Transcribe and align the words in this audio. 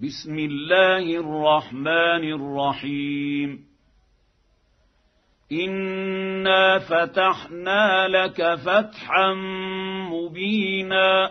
بسم 0.00 0.38
الله 0.38 1.20
الرحمن 1.20 2.32
الرحيم. 2.32 3.66
انا 5.52 6.78
فتحنا 6.78 8.08
لك 8.08 8.54
فتحا 8.54 9.34
مبينا 10.10 11.30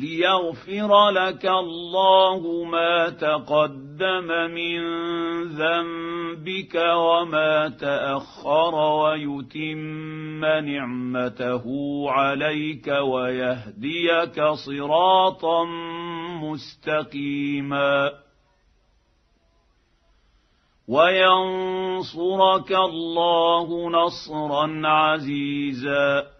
ليغفر 0.00 1.10
لك 1.10 1.46
الله 1.46 2.64
ما 2.64 3.08
تقدم 3.08 4.26
من 4.50 4.80
ذنبك 5.44 6.74
وما 6.74 7.68
تأخر 7.68 8.74
ويتم 8.74 10.44
نعمته 10.44 11.64
عليك 12.10 12.88
ويهديك 12.88 14.42
صراطا 14.42 15.64
مستقيما. 16.42 18.10
وينصرك 20.88 22.72
الله 22.72 23.90
نصرا 23.90 24.88
عزيزا. 24.88 26.39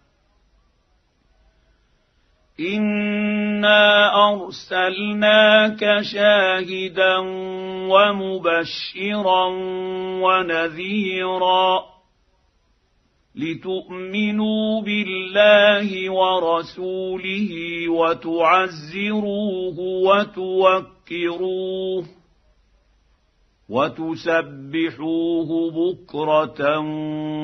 انا 2.61 4.11
ارسلناك 4.29 6.01
شاهدا 6.01 7.17
ومبشرا 7.89 9.45
ونذيرا 10.23 11.91
لتؤمنوا 13.35 14.81
بالله 14.81 16.09
ورسوله 16.09 17.49
وتعزروه 17.89 19.79
وتوكروه 20.07 22.05
وتسبحوه 23.69 25.49
بكره 25.71 26.79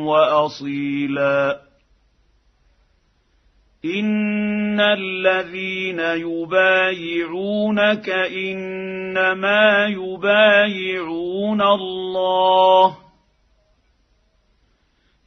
واصيلا 0.05 1.67
ان 4.77 4.81
الذين 4.81 5.99
يبايعونك 5.99 8.09
انما 8.09 9.87
يبايعون 9.87 11.61
الله 11.61 12.97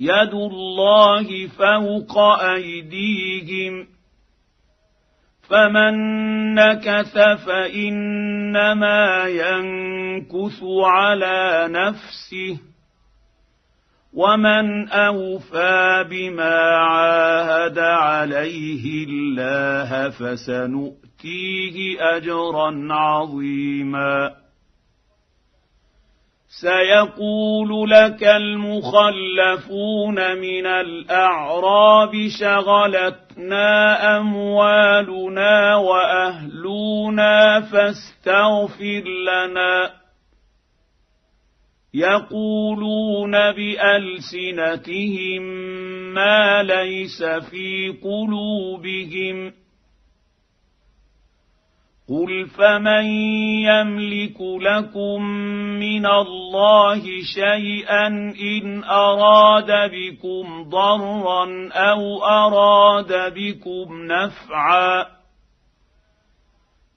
يد 0.01 0.35
الله 0.35 1.47
فوق 1.47 2.19
ايديهم 2.19 3.87
فمن 5.49 5.95
نكث 6.55 7.15
فانما 7.47 9.27
ينكث 9.27 10.63
على 10.85 11.69
نفسه 11.71 12.61
ومن 14.15 14.89
اوفى 14.89 16.05
بما 16.11 16.77
عاهد 16.77 17.79
عليه 17.79 19.07
الله 19.09 20.11
فسنؤتيه 20.11 21.77
اجرا 22.17 22.89
عظيما 22.91 24.41
سيقول 26.61 27.91
لك 27.91 28.25
المخلفون 28.25 30.15
من 30.39 30.67
الاعراب 30.67 32.13
شغلتنا 32.41 33.69
اموالنا 34.17 35.77
واهلنا 35.77 37.61
فاستغفر 37.61 39.05
لنا 39.29 40.00
يقولون 41.95 43.33
بألسنتهم 43.53 45.43
ما 46.15 46.63
ليس 46.63 47.23
في 47.23 47.95
قلوبهم. 48.03 49.53
قل 52.11 52.47
فمن 52.47 53.05
يملك 53.65 54.41
لكم 54.41 55.23
من 55.81 56.07
الله 56.07 57.03
شيئا 57.35 58.07
إن 58.41 58.85
أراد 58.85 59.91
بكم 59.91 60.63
ضرا 60.69 61.69
أو 61.73 62.25
أراد 62.25 63.35
بكم 63.35 64.07
نفعا 64.07 65.20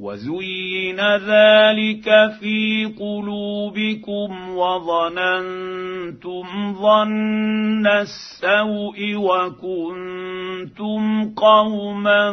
وزين 0.00 1.00
ذلك 1.00 2.04
في 2.40 2.84
قلوبكم 3.00 4.56
وظننتم 4.56 6.46
ظن 6.74 7.86
السوء 7.86 9.14
وكنتم 9.16 11.00
قوما 11.34 12.30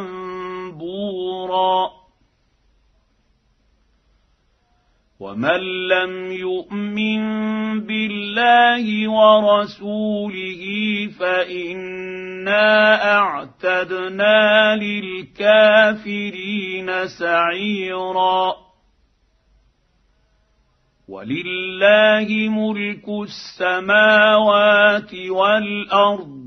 بورا 0.70 2.03
ومن 5.24 5.88
لم 5.88 6.32
يؤمن 6.32 7.22
بالله 7.80 8.84
ورسوله 9.10 10.62
فإنا 11.20 12.68
أعتدنا 13.18 14.76
للكافرين 14.76 16.08
سعيرا. 17.18 18.54
ولله 21.08 22.28
ملك 22.48 23.08
السماوات 23.22 25.14
والأرض. 25.14 26.43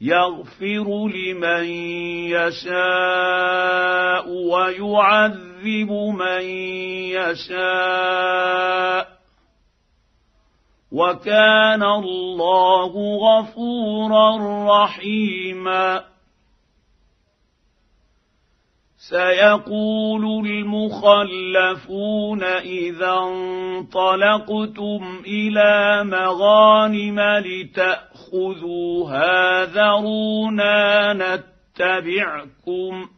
يغفر 0.00 1.08
لمن 1.08 1.64
يشاء 2.32 4.28
ويعذب 4.28 5.90
من 5.92 6.42
يشاء 7.12 9.10
وكان 10.92 11.82
الله 11.82 12.92
غفورا 13.16 14.36
رحيما 14.66 16.10
سيقول 19.10 20.46
المخلفون 20.46 22.42
اذا 22.44 23.14
انطلقتم 23.32 25.02
إلى 25.26 26.04
مغانم 26.04 27.20
لتاخذوها 28.30 29.64
ذرونا 29.64 31.12
نتبعكم. 31.12 33.08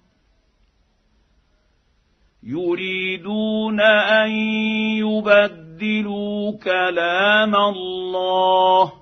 يريدون 2.42 3.80
أن 3.80 4.30
يبدلوا 4.98 6.58
كلام 6.58 7.56
الله. 7.56 8.92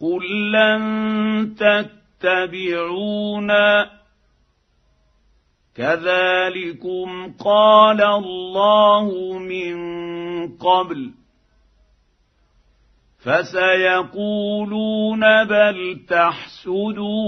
قل 0.00 0.52
لن 0.52 1.54
تتبعونا. 2.20 3.90
كذلكم 5.74 7.32
قال 7.44 8.02
الله 8.02 9.38
من 9.38 9.78
قبل. 10.56 11.17
فسيقولون 13.28 15.20
بل 15.44 16.00
تحسدوننا 16.08 17.20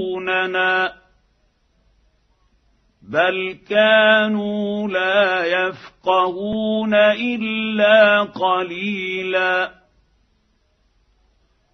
بل 3.03 3.59
كانوا 3.69 4.89
لا 4.89 5.45
يفقهون 5.45 6.95
إلا 6.95 8.23
قليلا 8.23 9.80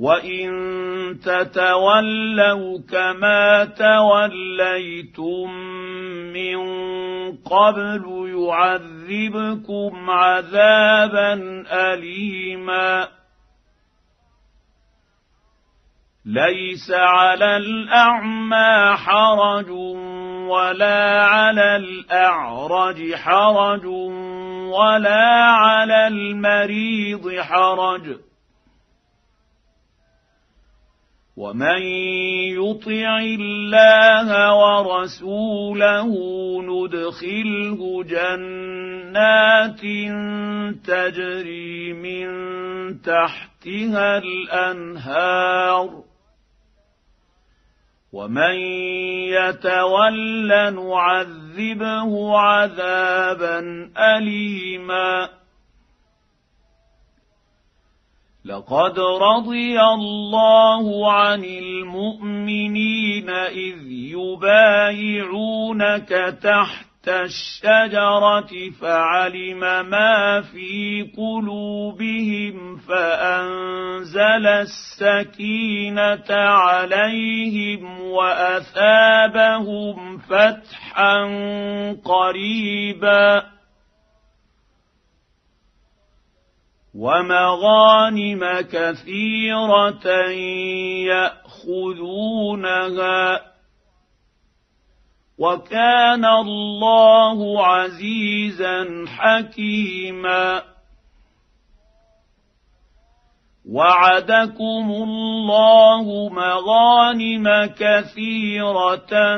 وان 0.00 0.50
تتولوا 1.20 2.78
كما 2.90 3.64
توليتم 3.64 5.50
من 6.32 6.58
قبل 7.36 8.04
يعذبكم 8.36 10.10
عذابا 10.10 11.32
اليما 11.72 13.08
ليس 16.24 16.90
على 16.90 17.56
الاعمى 17.56 18.96
حرج 18.96 19.70
ولا 20.50 21.24
على 21.24 21.76
الاعرج 21.76 23.14
حرج 23.14 23.86
ولا 24.66 25.44
على 25.44 26.06
المريض 26.06 27.40
حرج 27.40 28.29
ومن 31.40 31.82
يطع 32.60 33.18
الله 33.18 34.28
ورسوله 34.54 36.10
ندخله 36.62 38.04
جنات 38.04 39.80
تجري 40.84 41.92
من 41.92 42.28
تحتها 43.00 44.18
الأنهار. 44.18 45.88
ومن 48.12 48.54
يتول 49.32 50.48
نعذبه 50.74 52.38
عذابا 52.38 53.58
اليما. 53.98 55.39
لقد 58.44 58.98
رضي 58.98 59.80
الله 59.80 61.12
عن 61.12 61.44
المؤمنين 61.44 63.30
إذ 63.30 63.76
يبايعونك 64.16 66.08
تحت 66.42 67.08
الشجرة 67.08 68.70
فعلم 68.80 69.60
ما 69.90 70.40
في 70.40 71.02
قلوبهم 71.16 72.76
فأنزل 72.76 74.46
السكينة 74.46 76.30
عليهم 76.30 78.00
وأثابهم 78.00 79.58
فتحا 80.18 81.22
قريبا 82.04 83.59
ومغانم 87.00 88.60
كثيرة 88.60 90.06
يأخذونها. 92.28 93.40
وكان 95.38 96.24
الله 96.24 97.66
عزيزا 97.66 99.04
حكيما. 99.08 100.62
وعدكم 103.70 104.90
الله 104.90 106.28
مغانم 106.28 107.66
كثيرة 107.66 109.36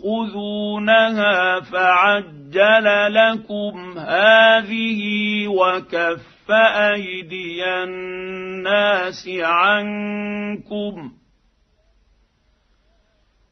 تأخذونها 0.00 1.60
فعجل 1.60 3.14
لكم 3.14 3.98
هذه 3.98 5.02
وكف 5.48 6.50
أيدي 6.50 7.64
الناس 7.64 9.28
عنكم 9.42 11.12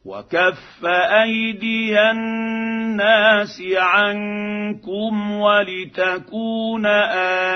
وكف 0.04 0.84
أيدي 1.22 2.00
الناس 2.00 3.62
عنكم 3.76 5.32
ولتكون 5.32 6.86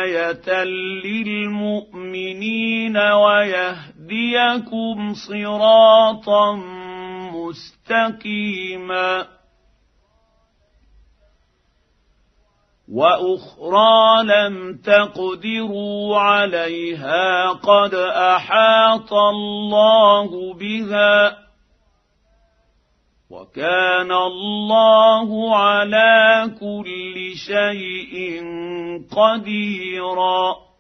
آية 0.01 0.65
للمؤمنين 1.05 2.97
ويهديكم 2.97 3.55
صراطا 5.29 6.83
مستقيما. 7.33 9.27
وأخرى 12.93 14.25
لم 14.25 14.79
تقدروا 14.85 16.19
عليها 16.19 17.53
قد 17.53 17.95
أحاط 17.95 19.13
الله 19.13 20.55
بها 20.55 21.39
وكان 23.31 24.13
الله 24.13 25.57
على 25.57 26.51
كل 26.61 27.33
شيء 27.47 28.43
قديرا. 29.17 30.72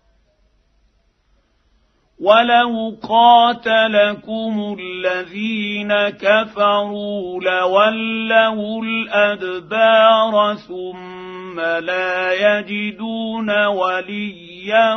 ولو 2.23 2.97
قاتلكم 3.02 4.76
الذين 4.79 5.93
كفروا 6.09 7.41
لولوا 7.41 8.83
الادبار 8.85 10.55
ثم 10.55 11.61
لا 11.61 12.33
يجدون 12.33 13.67
وليا 13.67 14.95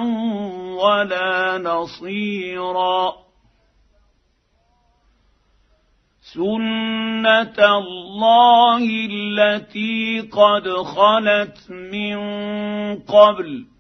ولا 0.84 1.58
نصيرا 1.58 3.14
سنه 6.34 7.78
الله 7.78 8.88
التي 9.12 10.22
قد 10.22 10.70
خلت 10.70 11.72
من 11.72 12.18
قبل 13.00 13.75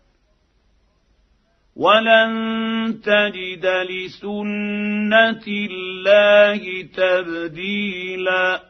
ولن 1.75 3.01
تجد 3.03 3.65
لسنة 3.65 5.44
الله 5.48 6.82
تبديلا. 6.82 8.62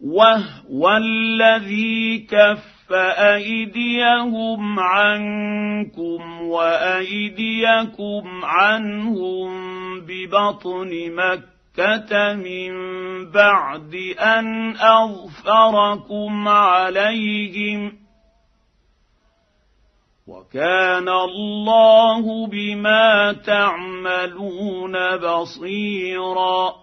وهو 0.00 0.96
الذي 0.96 2.18
كف 2.18 2.92
أيديهم 2.92 4.80
عنكم 4.80 6.42
وأيديكم 6.42 8.44
عنهم 8.44 9.50
ببطن 10.00 11.10
مكة 11.10 12.34
من 12.34 12.70
بعد 13.30 13.94
أن 14.18 14.76
أظفركم 14.76 16.48
عليهم 16.48 18.07
وكان 20.28 21.08
الله 21.08 22.46
بما 22.46 23.32
تعملون 23.32 25.16
بصيرا. 25.16 26.74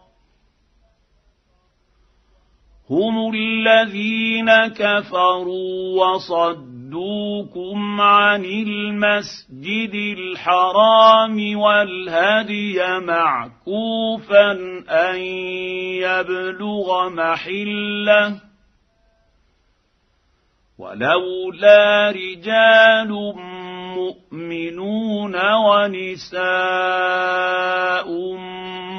هم 2.89 3.33
الذين 3.33 4.67
كفروا 4.67 6.05
وصدوكم 6.05 8.01
عن 8.01 8.45
المسجد 8.45 10.17
الحرام 10.17 11.57
والهدي 11.59 12.99
معكوفا 12.99 14.51
أن 14.89 15.15
يبلغ 16.01 17.09
محلة 17.09 18.41
ولولا 20.77 22.11
رجال 22.11 23.11
مؤمنون 23.95 25.35
ونساء 25.55 26.45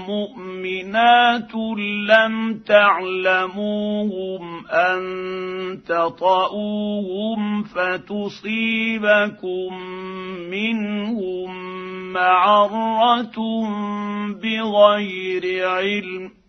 مؤمنات 0.08 1.54
لم 2.08 2.34
تعلموهم 2.66 4.44
أن 4.66 5.02
تطئوهم 5.88 7.62
فتصيبكم 7.62 8.98
منهم 10.50 11.50
معرة 12.12 13.38
بغير 14.42 15.68
علم 15.68 16.45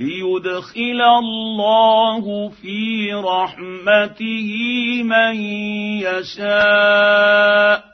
ليدخل 0.00 1.00
الله 1.18 2.48
في 2.48 3.12
رحمته 3.12 4.52
من 5.02 5.34
يشاء. 6.00 7.84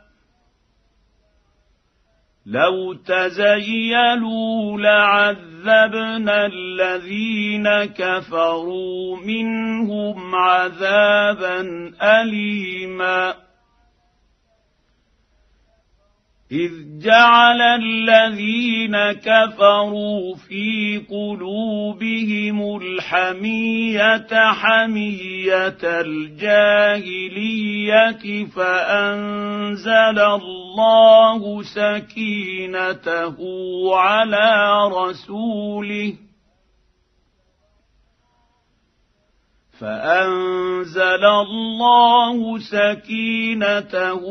لو 2.47 2.95
تزيلوا 2.95 4.79
لعذبنا 4.79 6.47
الذين 6.47 7.85
كفروا 7.85 9.17
منهم 9.17 10.35
عذابا 10.35 11.61
اليما. 12.03 13.46
إذ 16.53 16.71
جعل 16.99 17.61
الذين 17.62 18.97
كفروا 19.12 20.35
في 20.49 20.99
قلوبهم 21.11 22.76
الحمية 22.76 24.26
حمية 24.53 25.79
الجاهلية 26.00 27.35
فأنزل 28.45 30.19
الله 30.19 31.62
سكينته 31.62 33.37
على 33.97 34.73
رسوله 34.88 36.25
فأنزل 39.80 41.25
الله 41.25 42.59
سكينته 42.59 44.23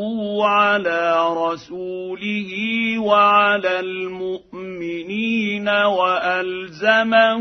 على 0.46 1.28
رسوله 1.38 2.52
وعلى 3.00 3.80
المؤمنين 3.80 5.70
وألزمهم 5.70 7.32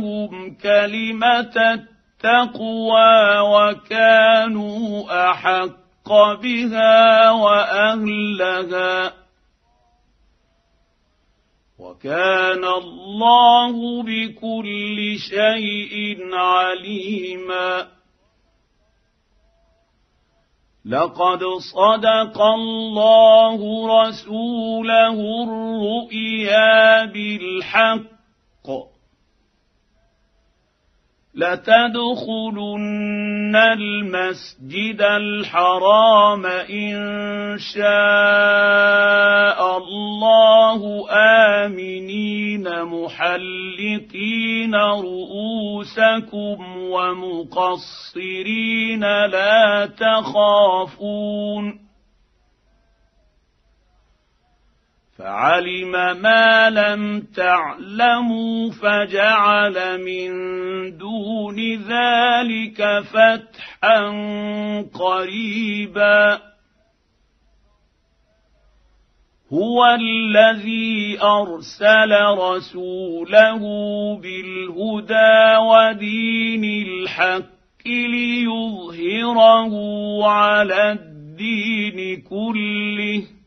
كلمة 0.63 1.81
التقوى 2.25 3.39
وكانوا 3.41 5.05
أحق 5.31 6.13
بها 6.43 7.31
وأهلها 7.31 9.13
وكان 11.79 12.65
الله 12.65 14.03
بكل 14.03 15.17
شيء 15.19 16.19
عليما 16.33 17.94
لقد 20.87 21.41
صدق 21.73 22.41
الله 22.43 23.61
رسوله 24.03 25.17
الرؤيا 25.45 27.05
بالحق. 27.05 28.94
لتدخلن 31.37 32.77
المسجد 33.57 35.03
الحرام 35.03 36.47
إن 36.47 36.95
شاء 37.59 37.85
الله 39.79 41.11
آمنين 41.11 42.83
محلقين 42.85 44.75
رؤوسكم 44.75 46.57
ومقصرين 46.91 48.25
لا 49.27 49.87
تخافون 49.99 51.84
فعلم 55.19 55.93
ما 56.23 56.71
لم 56.71 57.21
تعلموا 57.37 58.71
فجعل 58.71 60.05
من 60.05 60.31
دون 60.99 61.57
ذلك 61.89 63.03
فتحا 63.03 64.11
قريبا. 64.95 66.41
هو 69.53 69.87
الذي 69.87 71.19
أرسل 71.23 72.13
رسوله 72.39 73.59
بالهدى 74.17 75.57
ودين 75.57 76.65
الحق 76.65 77.87
ليظهره 77.87 79.75
على 80.29 80.93
الدين 80.93 82.23
كله. 82.23 83.44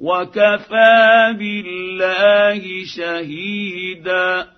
وكفى 0.00 1.34
بالله 1.38 2.84
شهيدا 2.96 4.48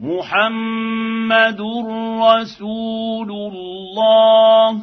محمد 0.00 1.60
رسول 2.20 3.30
الله 3.30 4.82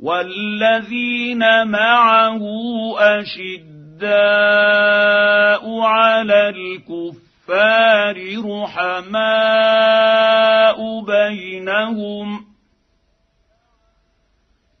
والذين 0.00 1.66
معه 1.68 2.40
اشداء 2.98 4.08
على 5.80 6.48
الكفار 6.48 8.16
رحماء 8.62 9.98
بينهم 11.04 12.47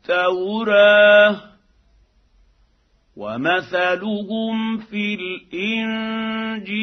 التوراة 0.00 1.36
ومثلهم 3.16 4.78
في 4.78 5.14
الإنجيل 5.54 6.74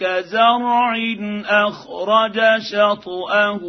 كزرع 0.00 0.94
أخرج 1.46 2.40
شطأه 2.72 3.60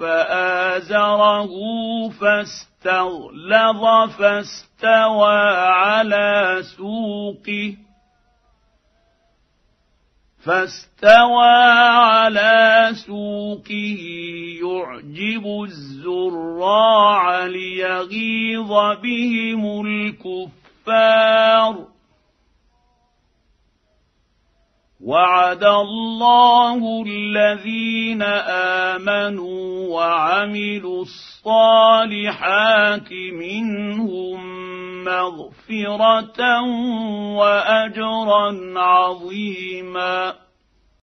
فآزره 0.00 1.48
فاستغلظ 2.08 3.82
فاستوى 4.18 5.40
على 5.56 6.58
سوقه 6.76 7.76
فاستوى 10.44 11.56
على 11.88 12.90
سوقه 13.06 13.98
يعجب 14.62 15.44
الزراع 15.64 17.46
ليغيظ 17.46 18.72
بهم 19.02 19.86
الكفار. 19.86 21.74
وعد 25.00 25.64
الله 25.64 27.04
الذين 27.06 28.22
آمنوا 28.92 29.88
وعملوا 29.88 31.02
الصالحات 31.02 33.12
منهم 33.12 34.59
مغفره 35.04 36.60
واجرا 37.36 38.44
عظيما 38.76 40.34